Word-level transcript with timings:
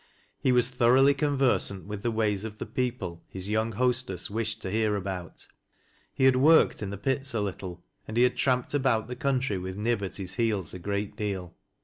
He 0.39 0.51
was 0.51 0.71
thoroughly 0.71 1.13
conversant 1.13 1.85
with 1.85 2.01
the 2.01 2.09
ways 2.09 2.43
of 2.43 2.57
the 2.57 2.65
people 2.65 3.21
his 3.29 3.49
young 3.49 3.73
hostess 3.73 4.31
wished 4.31 4.59
to 4.63 4.71
hear 4.71 4.95
about. 4.95 5.45
He 6.11 6.23
had 6.23 6.37
worked 6.37 6.81
in 6.81 6.89
the 6.89 6.97
pits 6.97 7.35
a 7.35 7.39
little, 7.39 7.83
and 8.07 8.17
he 8.17 8.23
had 8.23 8.35
tramped 8.35 8.73
about 8.73 9.07
the 9.07 9.15
country 9.15 9.59
with 9.59 9.77
Wih 9.77 10.01
at 10.01 10.15
his 10.17 10.33
heels 10.33 10.73
a 10.73 10.79
great 10.79 11.15
deal. 11.15 11.55